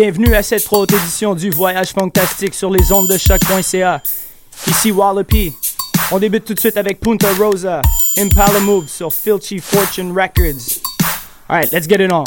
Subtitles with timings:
[0.00, 4.00] Bienvenue à cette haute édition du Voyage Fantastique sur les ondes de choc.ca.
[4.68, 5.52] Ici Wallopy.
[6.12, 7.82] On débute tout de suite avec Punta Rosa,
[8.16, 10.78] Impala Move sur Filthy Fortune Records.
[11.48, 12.22] Alright, let's get it on.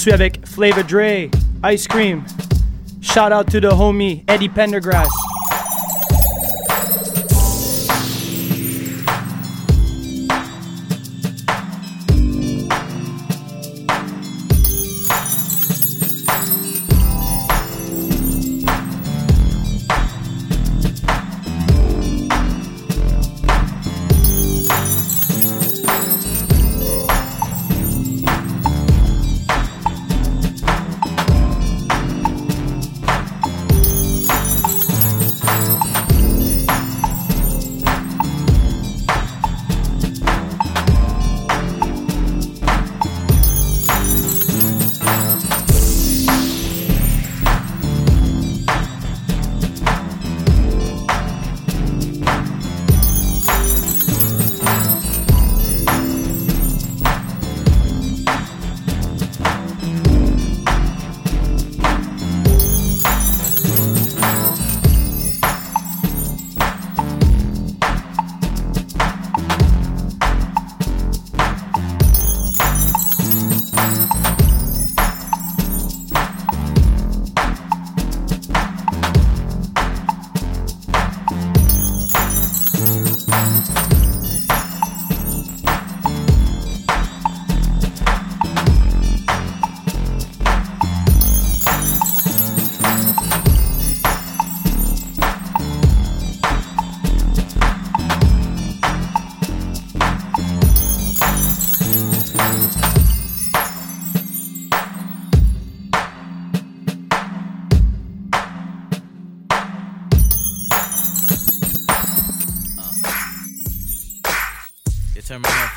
[0.00, 1.28] Poursuit avec Flavor Dre,
[1.70, 2.24] Ice Cream.
[3.02, 5.29] Shout out to the homie Eddie Pendergrass.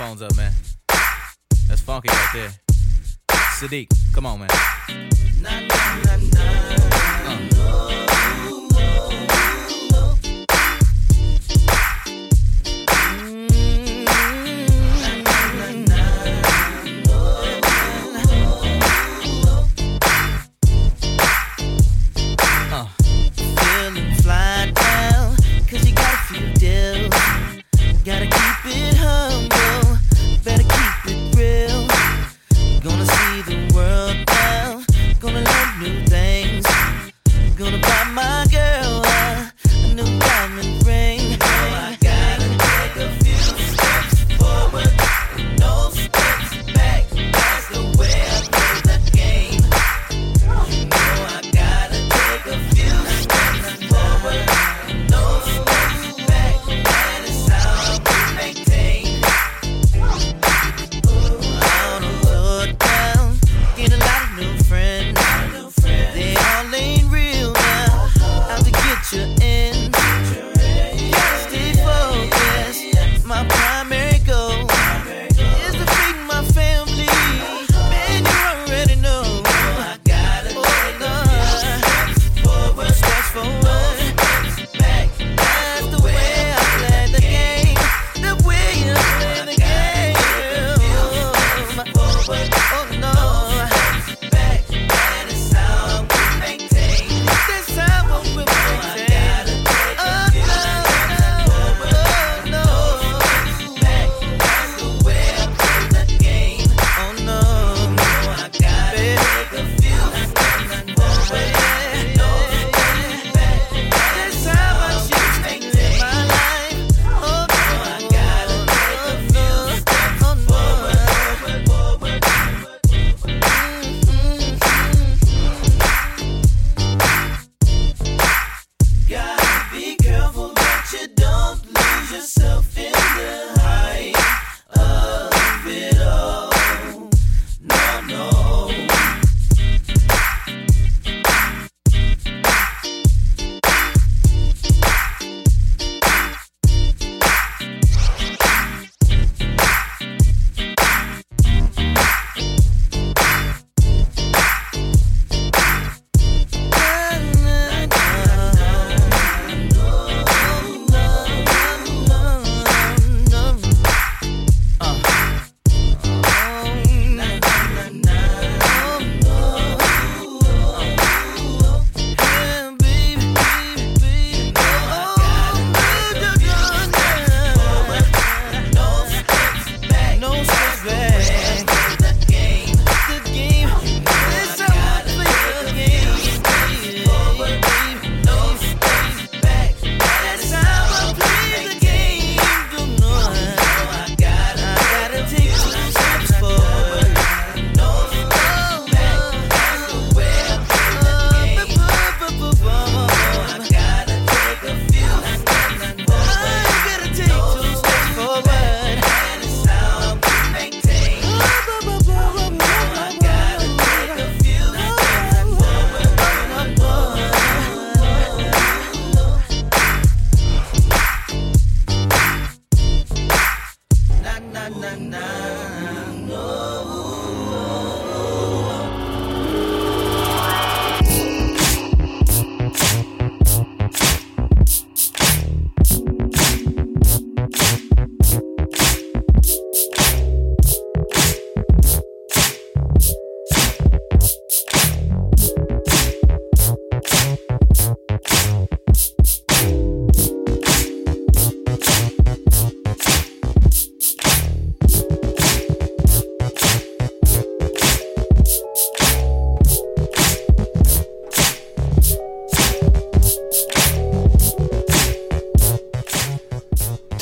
[0.04, 0.52] Headphones up, man.
[1.68, 2.52] That's funky right there.
[3.58, 4.50] Sadiq, come on, man.
[4.50, 5.04] Uh.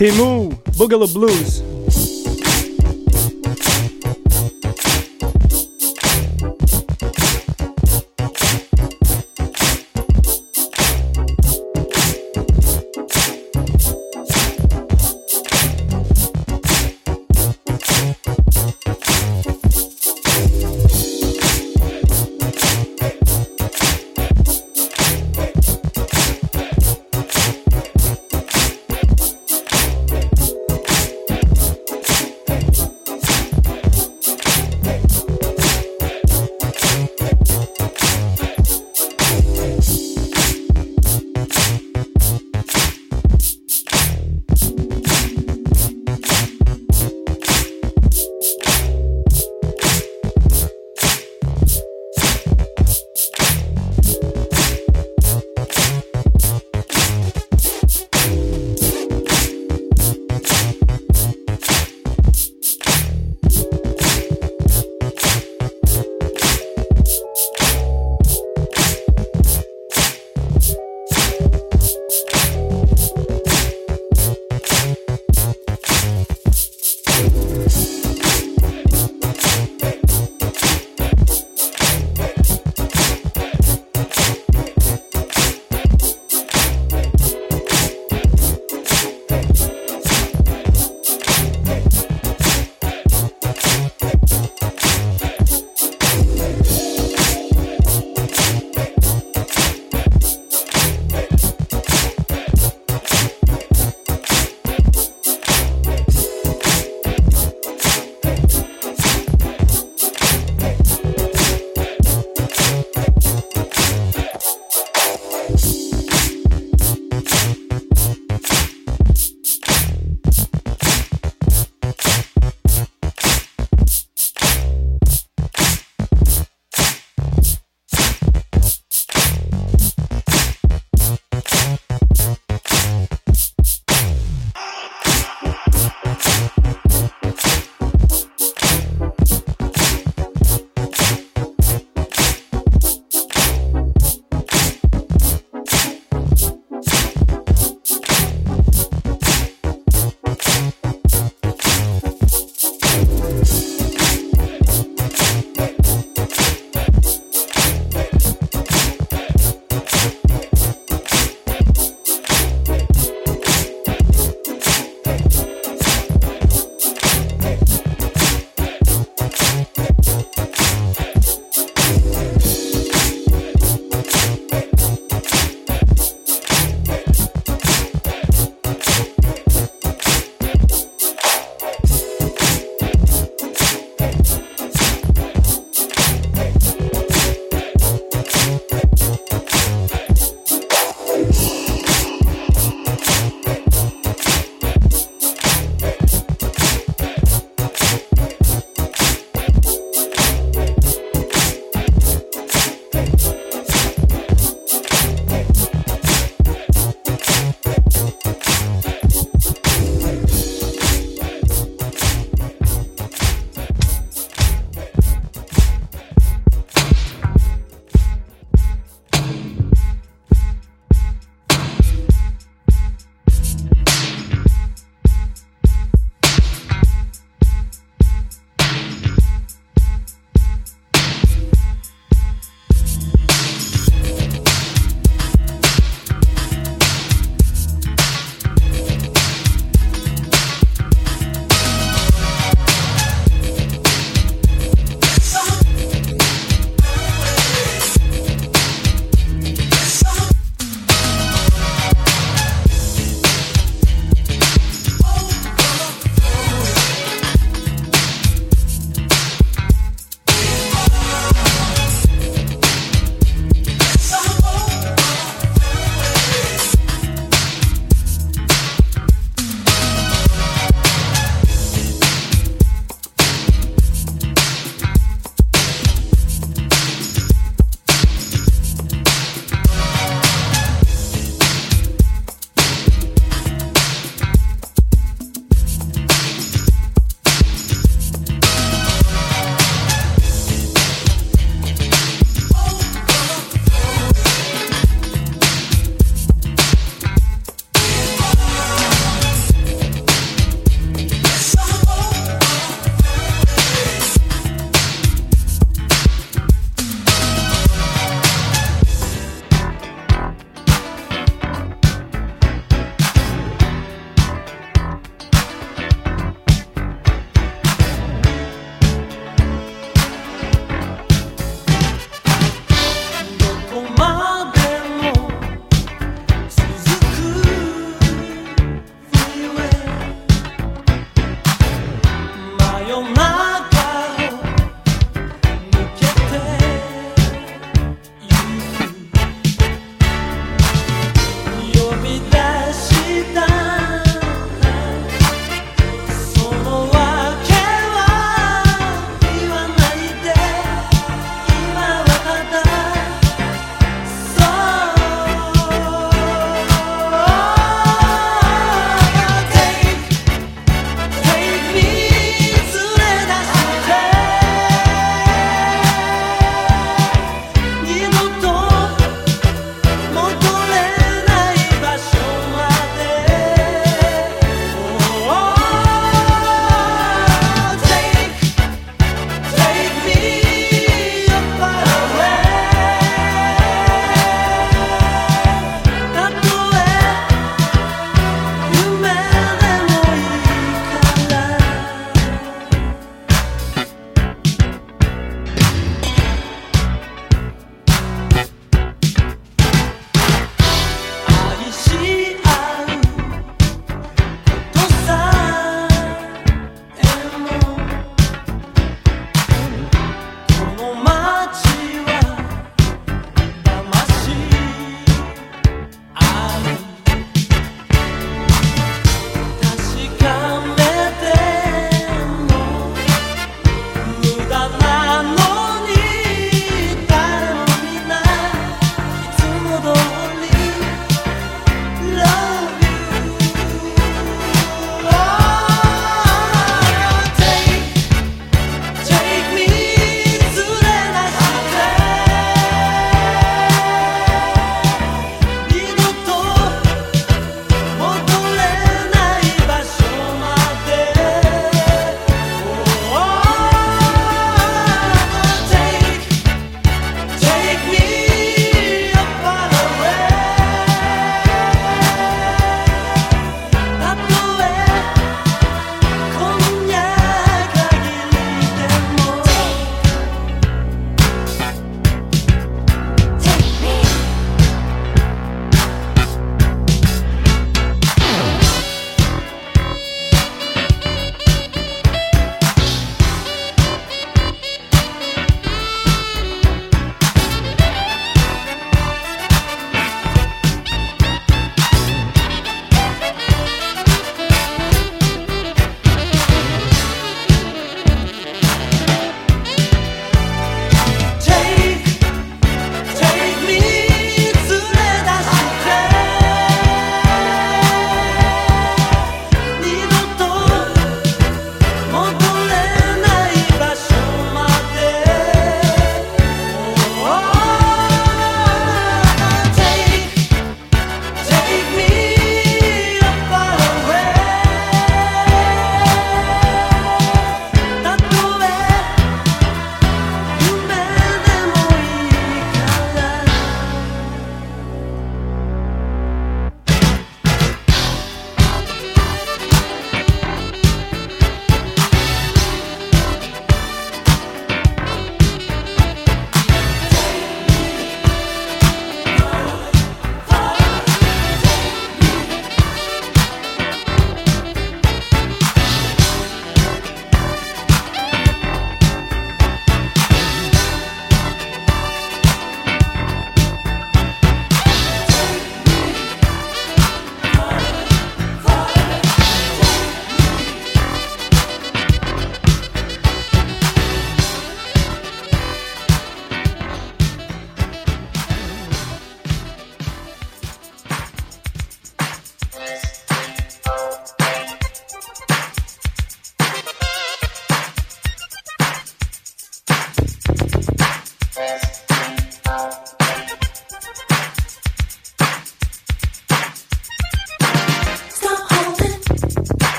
[0.00, 1.60] Timu, Boogaloo Blues.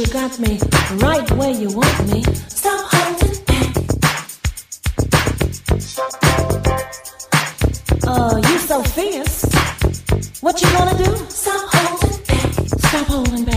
[0.00, 0.58] You got me
[0.96, 2.22] right where you want me.
[2.48, 3.76] Stop holding back.
[8.06, 9.44] Oh, you so fierce.
[10.40, 11.16] What you gonna do?
[11.28, 12.52] Stop holding back.
[12.88, 13.49] Stop holding back,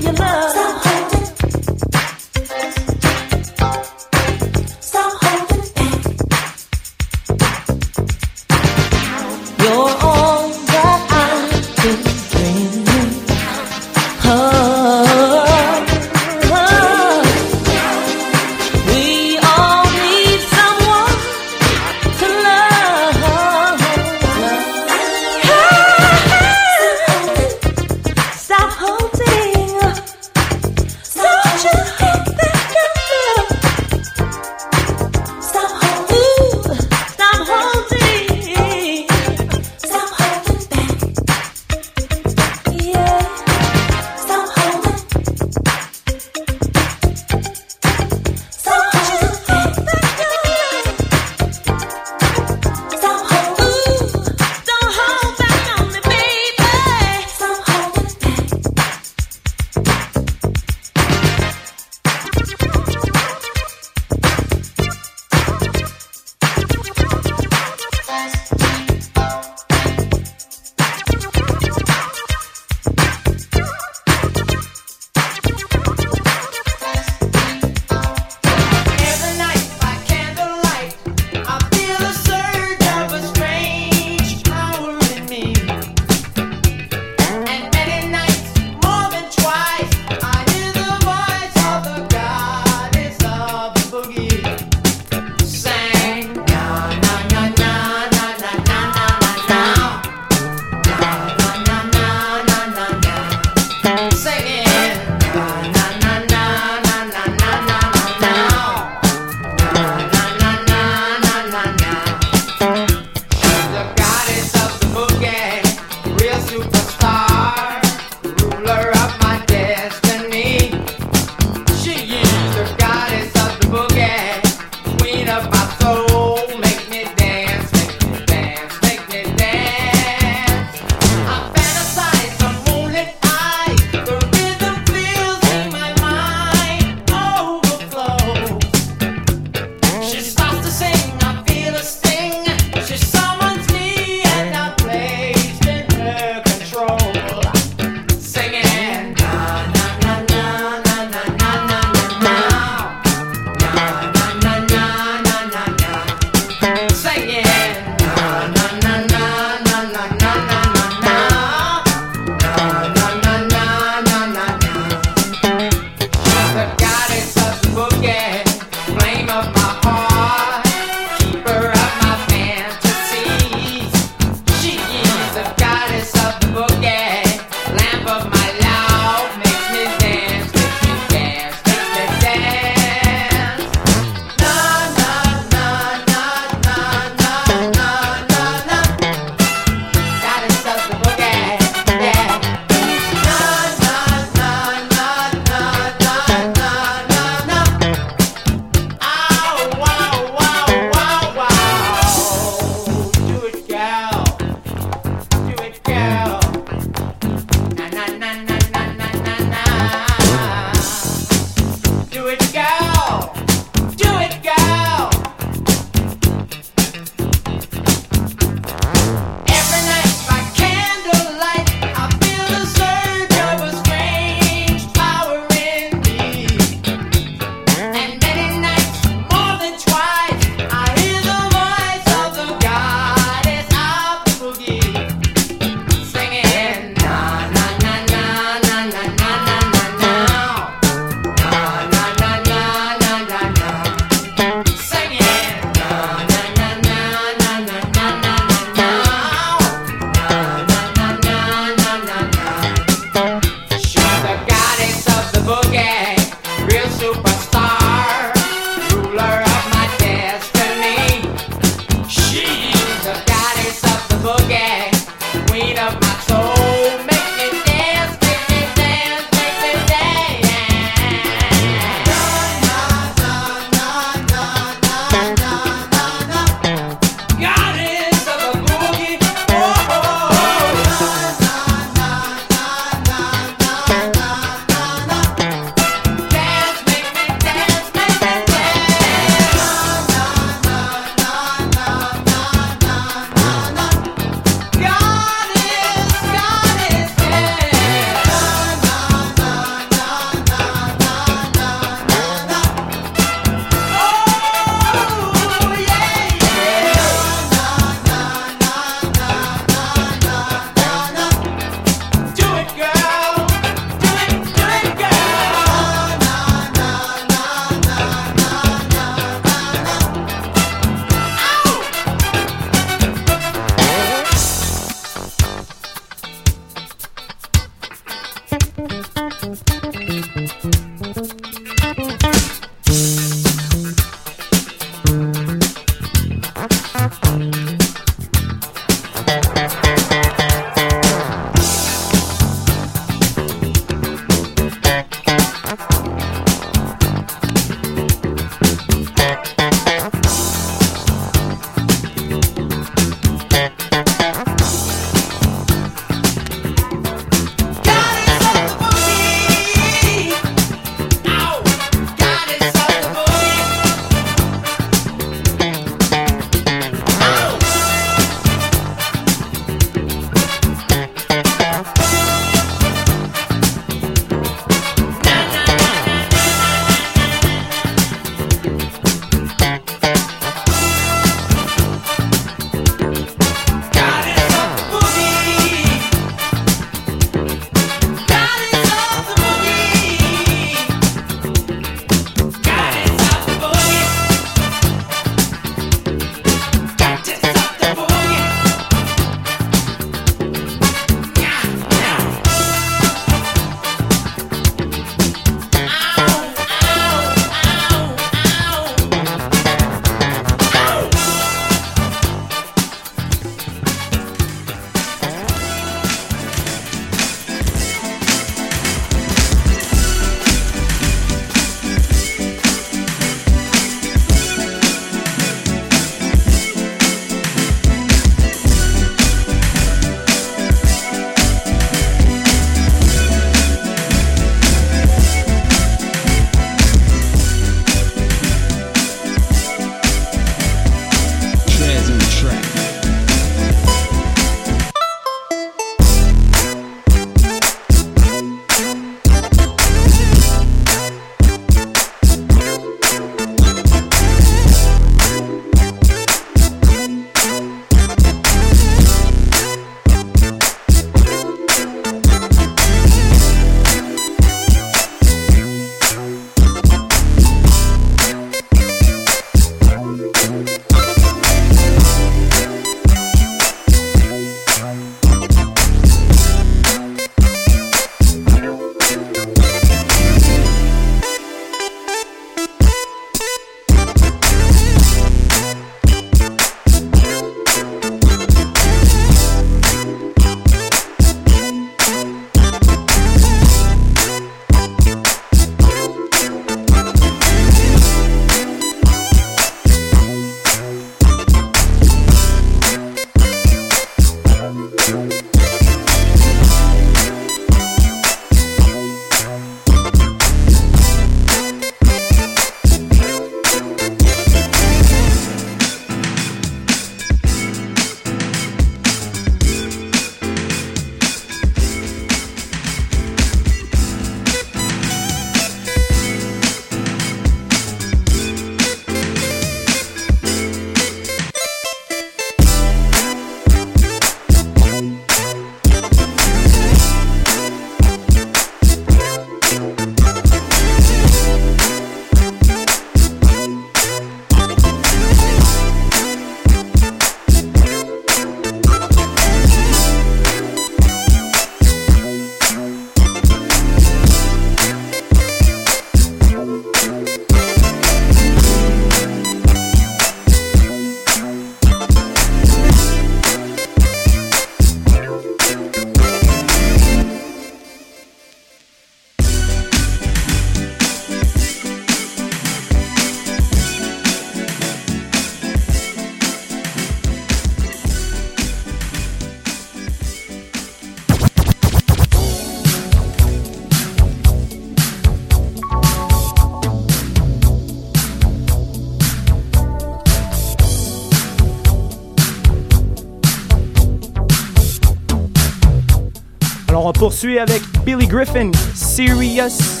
[597.21, 600.00] poursuit avec Billy Griffin, Serious.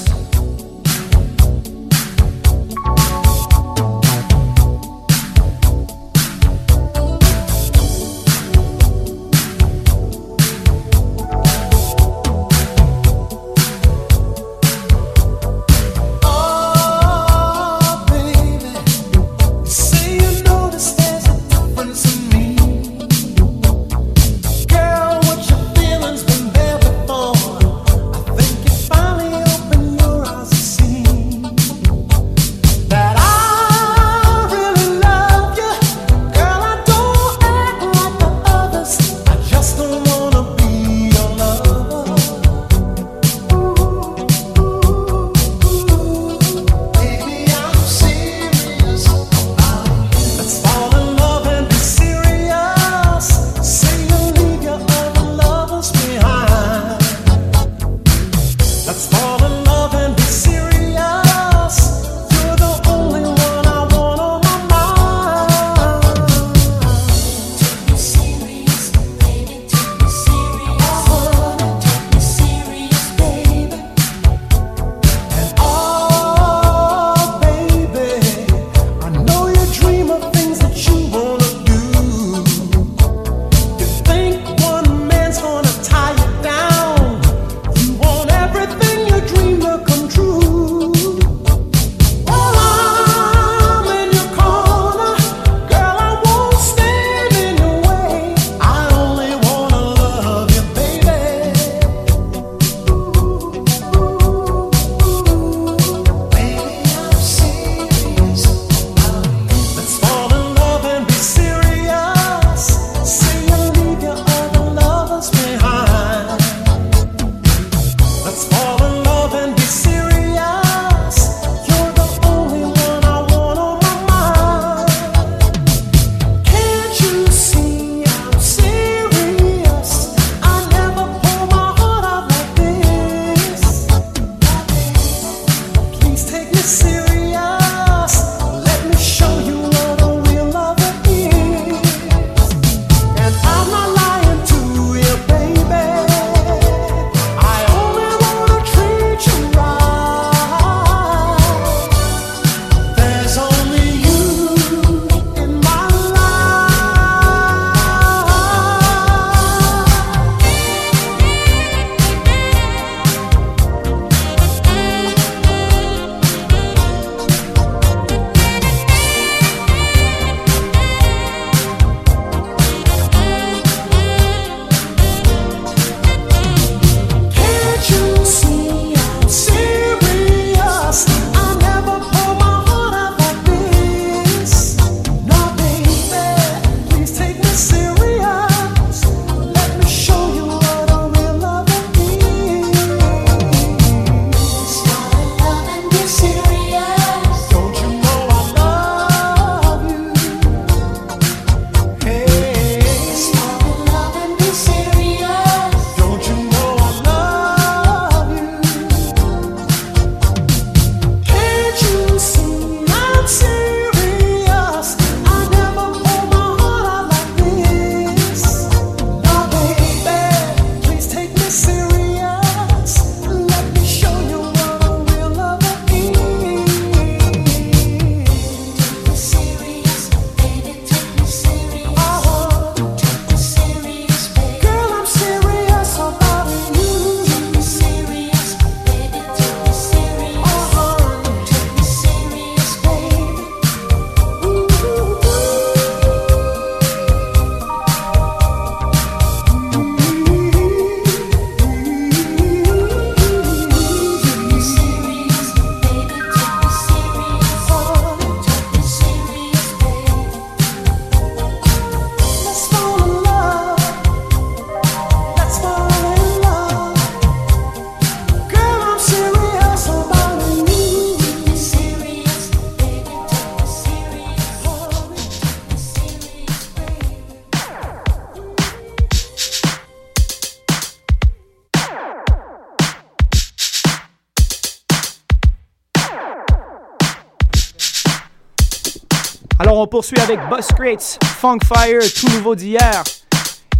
[289.81, 293.03] On poursuit avec Bus Crates, Funk Fire, tout nouveau d'hier.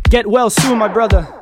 [0.10, 1.41] Get well soon, my brother.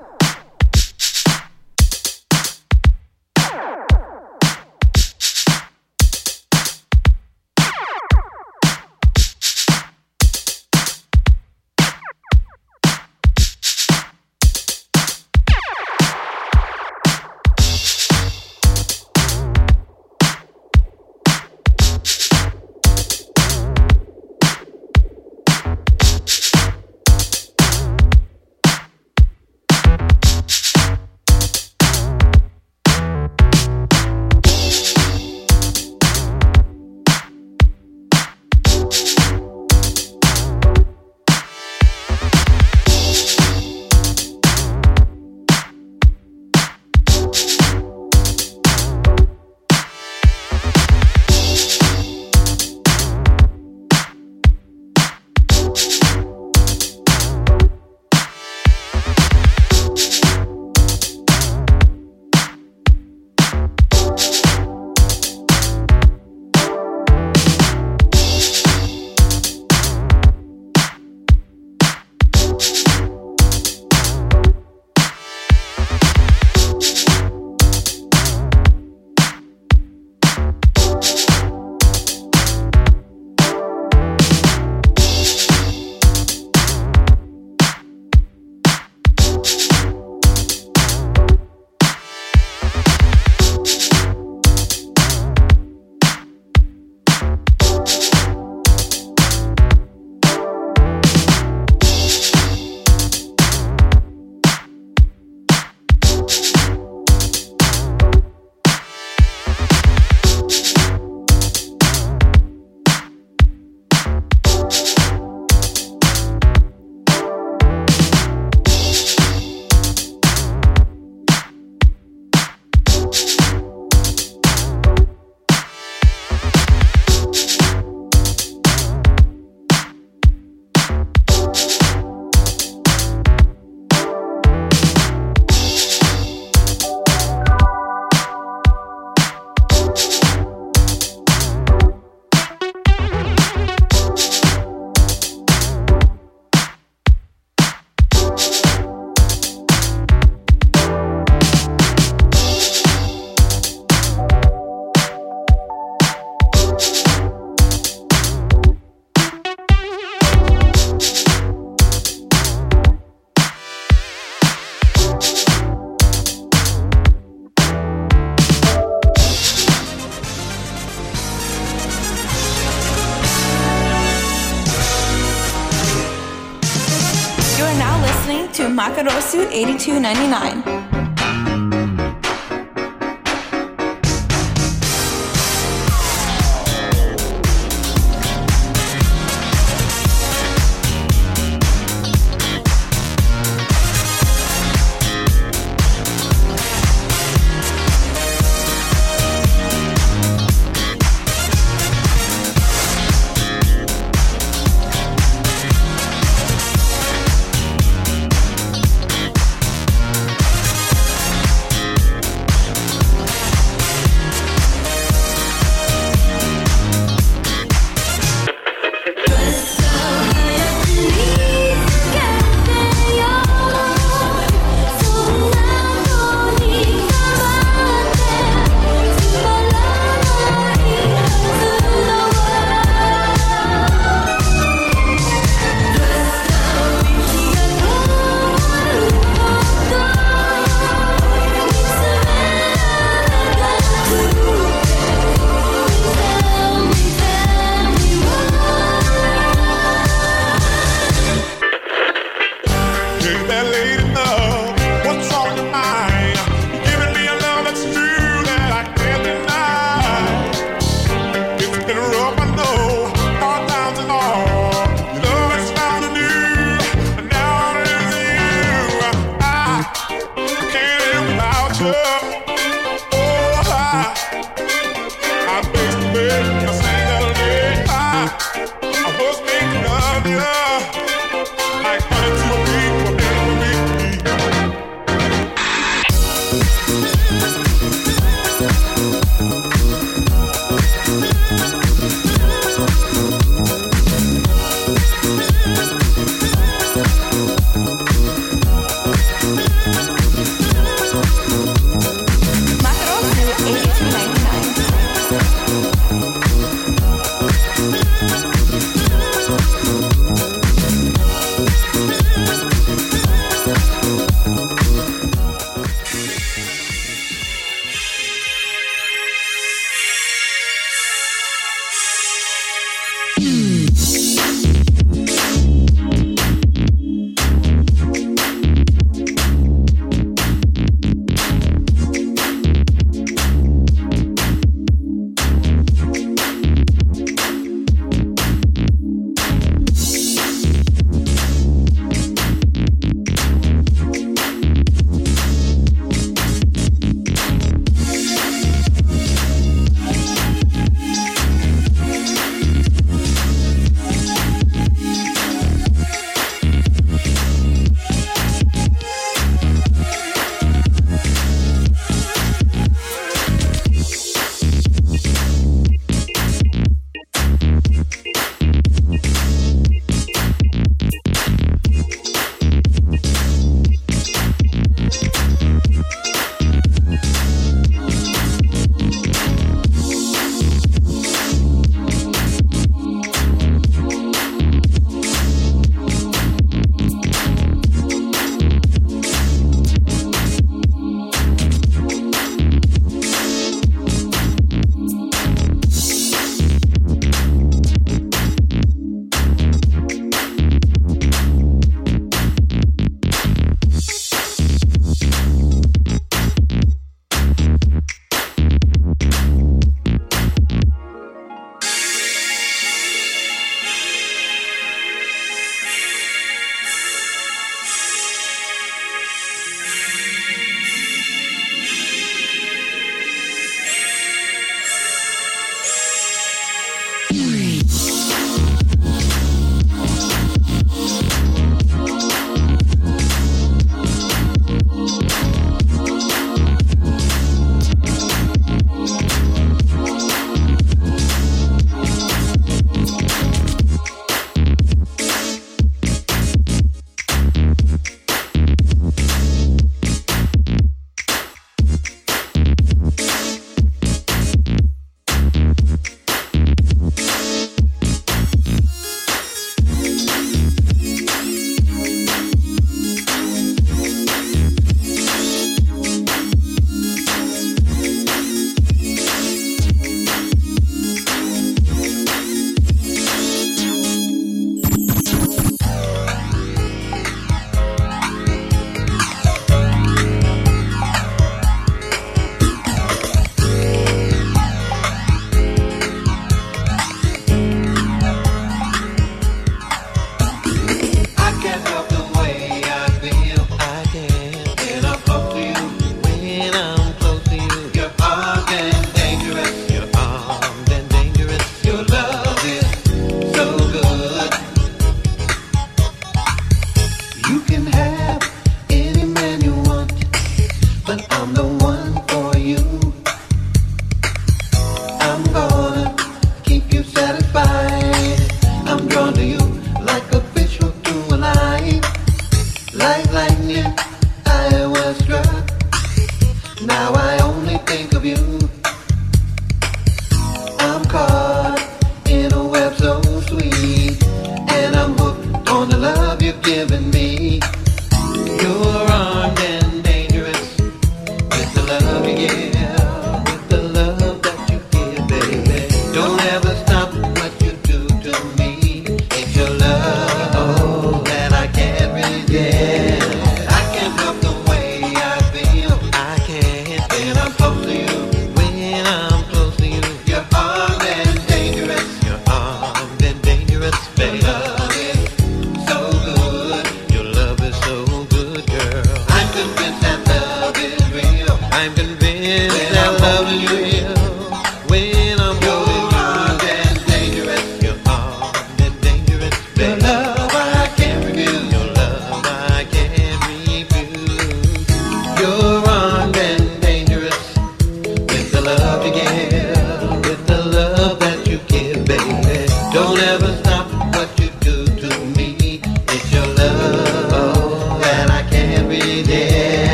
[180.10, 180.39] $9.99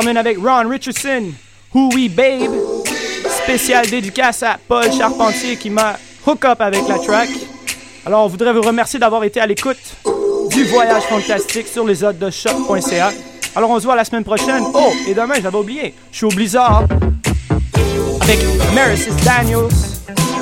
[0.00, 1.30] termine avec Ron Richardson,
[1.72, 2.50] Who We Babe.
[3.44, 7.28] Spécial dédicace à Paul Charpentier qui m'a hook up avec la track.
[8.04, 9.78] Alors, on voudrait vous remercier d'avoir été à l'écoute
[10.50, 13.12] du voyage fantastique sur les odds de Shop.ca.
[13.54, 14.64] Alors, on se voit la semaine prochaine.
[14.74, 16.86] Oh, et demain, j'avais oublié, je suis au Blizzard
[18.22, 18.40] avec
[18.74, 19.68] Maris Daniels,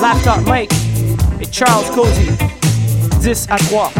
[0.00, 0.72] Laptop Mike
[1.42, 2.30] et Charles Cody.
[3.20, 3.92] 10 à 3.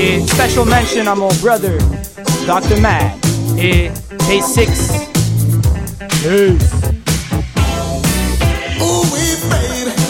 [0.00, 1.76] Et special mention à mon brother,
[2.46, 2.80] Dr.
[2.80, 3.12] Matt.
[3.58, 3.90] Et
[4.26, 4.90] K six,
[6.22, 6.72] Peace.
[8.80, 9.04] Ooh,
[9.50, 10.01] baby.